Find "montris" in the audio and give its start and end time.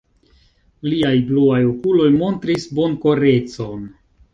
2.19-2.69